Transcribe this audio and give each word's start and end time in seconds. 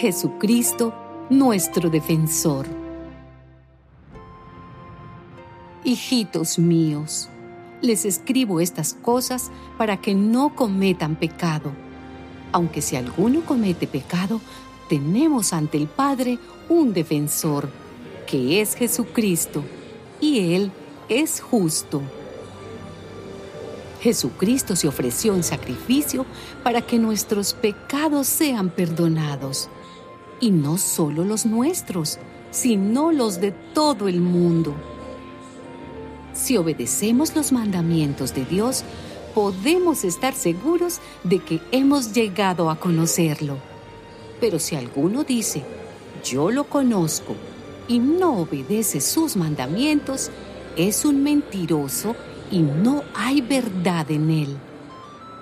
Jesucristo, 0.00 0.94
nuestro 1.28 1.90
defensor. 1.90 2.68
Hijitos 5.82 6.56
míos, 6.56 7.28
les 7.82 8.04
escribo 8.04 8.60
estas 8.60 8.94
cosas 8.94 9.50
para 9.76 9.96
que 9.96 10.14
no 10.14 10.54
cometan 10.54 11.16
pecado. 11.16 11.72
Aunque 12.52 12.80
si 12.80 12.94
alguno 12.94 13.40
comete 13.40 13.88
pecado, 13.88 14.40
tenemos 14.88 15.52
ante 15.52 15.78
el 15.78 15.88
Padre 15.88 16.38
un 16.68 16.92
defensor, 16.92 17.68
que 18.24 18.60
es 18.60 18.76
Jesucristo, 18.76 19.64
y 20.20 20.54
Él 20.54 20.70
es 21.08 21.40
justo. 21.40 22.02
Jesucristo 24.00 24.76
se 24.76 24.86
ofreció 24.86 25.34
en 25.34 25.42
sacrificio 25.42 26.24
para 26.62 26.82
que 26.82 27.00
nuestros 27.00 27.52
pecados 27.52 28.28
sean 28.28 28.70
perdonados, 28.70 29.68
y 30.40 30.50
no 30.50 30.78
solo 30.78 31.24
los 31.24 31.46
nuestros, 31.46 32.18
sino 32.50 33.12
los 33.12 33.40
de 33.40 33.52
todo 33.52 34.08
el 34.08 34.20
mundo. 34.20 34.74
Si 36.32 36.56
obedecemos 36.56 37.34
los 37.34 37.52
mandamientos 37.52 38.34
de 38.34 38.44
Dios, 38.44 38.84
podemos 39.34 40.04
estar 40.04 40.34
seguros 40.34 41.00
de 41.24 41.40
que 41.40 41.60
hemos 41.72 42.12
llegado 42.12 42.70
a 42.70 42.78
conocerlo. 42.78 43.56
Pero 44.40 44.58
si 44.58 44.76
alguno 44.76 45.24
dice, 45.24 45.64
yo 46.24 46.50
lo 46.50 46.64
conozco, 46.64 47.34
y 47.88 47.98
no 47.98 48.38
obedece 48.40 49.00
sus 49.00 49.36
mandamientos, 49.36 50.30
es 50.76 51.04
un 51.04 51.22
mentiroso 51.22 52.14
y 52.50 52.60
no 52.60 53.02
hay 53.14 53.40
verdad 53.40 54.10
en 54.10 54.30
él. 54.30 54.56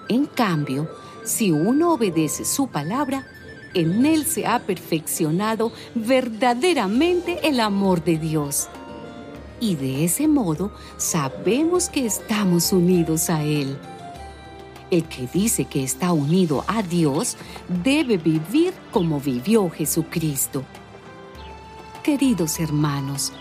En 0.08 0.26
cambio, 0.26 0.88
si 1.24 1.50
uno 1.50 1.92
obedece 1.92 2.44
su 2.44 2.68
palabra, 2.68 3.26
en 3.74 4.06
él 4.06 4.24
se 4.24 4.46
ha 4.46 4.60
perfeccionado 4.60 5.72
verdaderamente 5.94 7.46
el 7.48 7.60
amor 7.60 8.02
de 8.02 8.18
Dios. 8.18 8.68
Y 9.60 9.74
de 9.74 10.04
ese 10.04 10.28
modo 10.28 10.70
sabemos 10.96 11.88
que 11.88 12.04
estamos 12.04 12.72
unidos 12.72 13.30
a 13.30 13.42
Él. 13.42 13.78
El 14.90 15.04
que 15.04 15.26
dice 15.32 15.64
que 15.64 15.82
está 15.82 16.12
unido 16.12 16.64
a 16.68 16.82
Dios 16.82 17.36
debe 17.82 18.18
vivir 18.18 18.74
como 18.92 19.18
vivió 19.18 19.68
Jesucristo. 19.70 20.62
Queridos 22.02 22.60
hermanos, 22.60 23.32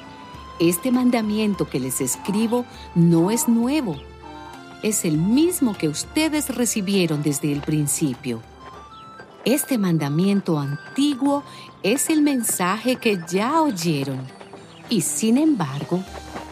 este 0.60 0.92
mandamiento 0.92 1.70
que 1.70 1.80
les 1.80 2.02
escribo 2.02 2.66
no 2.96 3.30
es 3.30 3.48
nuevo, 3.48 3.98
es 4.82 5.06
el 5.06 5.18
mismo 5.18 5.78
que 5.78 5.90
ustedes 5.90 6.50
recibieron 6.56 7.22
desde 7.22 7.52
el 7.52 7.62
principio. 7.62 8.42
Este 9.46 9.78
mandamiento 9.78 10.58
antiguo 10.58 11.44
es 11.84 12.10
el 12.10 12.24
mensaje 12.24 12.96
que 12.96 13.20
ya 13.30 13.62
oyeron. 13.62 14.26
Y 14.90 15.02
sin 15.02 15.38
embargo, 15.38 16.04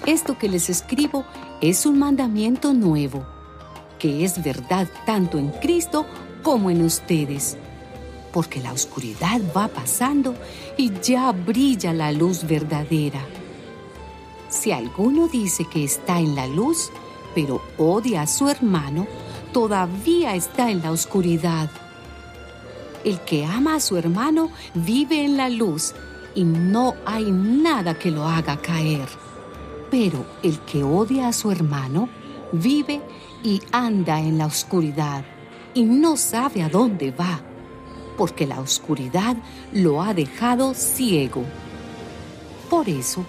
esto 0.06 0.38
que 0.38 0.48
les 0.48 0.70
escribo 0.70 1.26
es 1.60 1.88
un 1.88 1.98
mandamiento 1.98 2.72
nuevo 2.72 3.26
que 3.98 4.24
es 4.24 4.44
verdad 4.44 4.88
tanto 5.08 5.40
en 5.40 5.50
Cristo 5.50 6.06
como 6.44 6.70
en 6.70 6.84
ustedes. 6.84 7.58
Porque 8.32 8.62
la 8.62 8.72
oscuridad 8.72 9.42
va 9.58 9.70
pasando 9.70 10.36
y 10.78 10.92
ya 11.02 11.32
brilla 11.32 11.94
la 11.94 12.12
luz 12.12 12.44
verdadera. 12.44 13.26
Si 14.50 14.72
alguno 14.72 15.28
dice 15.28 15.66
que 15.66 15.84
está 15.84 16.20
en 16.20 16.36
la 16.36 16.46
luz, 16.46 16.92
pero 17.34 17.60
odia 17.80 18.22
a 18.22 18.28
su 18.28 18.50
hermano, 18.50 19.08
todavía 19.52 20.36
está 20.36 20.70
en 20.70 20.84
la 20.84 20.92
oscuridad. 20.92 21.72
El 23.04 23.20
que 23.22 23.46
ama 23.46 23.76
a 23.76 23.80
su 23.80 23.98
hermano 23.98 24.50
vive 24.74 25.24
en 25.24 25.38
la 25.38 25.50
luz 25.50 25.94
y 26.36 26.44
no 26.44 26.96
hay 27.06 27.32
nada 27.32 27.98
que 27.98 28.12
lo 28.12 28.26
haga 28.26 28.58
caer. 28.58 29.08
Pero 29.92 30.26
el 30.42 30.60
que 30.60 30.84
odia 30.84 31.28
a 31.28 31.34
su 31.34 31.52
hermano 31.52 32.10
vive 32.52 33.02
y 33.44 33.62
anda 33.72 34.20
en 34.20 34.38
la 34.38 34.46
oscuridad 34.46 35.26
y 35.74 35.84
no 35.84 36.18
sabe 36.18 36.64
a 36.64 36.70
dónde 36.70 37.12
va, 37.12 37.42
porque 38.18 38.48
la 38.48 38.60
oscuridad 38.60 39.36
lo 39.72 40.02
ha 40.02 40.14
dejado 40.14 40.74
ciego. 40.74 41.44
Por 42.70 42.90
eso, 42.90 43.26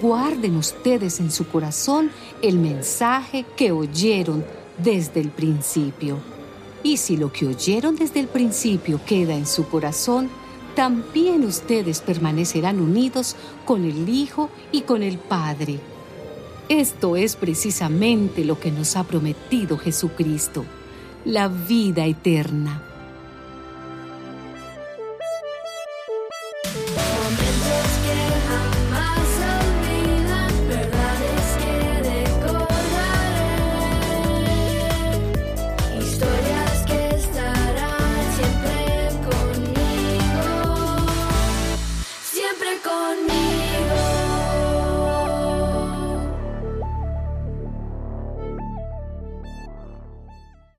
guarden 0.00 0.56
ustedes 0.56 1.20
en 1.20 1.30
su 1.30 1.48
corazón 1.48 2.10
el 2.42 2.58
mensaje 2.58 3.44
que 3.56 3.72
oyeron 3.72 4.44
desde 4.78 5.20
el 5.20 5.30
principio. 5.30 6.37
Y 6.82 6.98
si 6.98 7.16
lo 7.16 7.32
que 7.32 7.46
oyeron 7.46 7.96
desde 7.96 8.20
el 8.20 8.28
principio 8.28 9.00
queda 9.04 9.34
en 9.34 9.46
su 9.46 9.68
corazón, 9.68 10.30
también 10.74 11.44
ustedes 11.44 12.00
permanecerán 12.00 12.80
unidos 12.80 13.34
con 13.64 13.84
el 13.84 14.08
Hijo 14.08 14.48
y 14.70 14.82
con 14.82 15.02
el 15.02 15.18
Padre. 15.18 15.80
Esto 16.68 17.16
es 17.16 17.34
precisamente 17.34 18.44
lo 18.44 18.60
que 18.60 18.70
nos 18.70 18.94
ha 18.96 19.04
prometido 19.04 19.78
Jesucristo, 19.78 20.64
la 21.24 21.48
vida 21.48 22.06
eterna. 22.06 22.87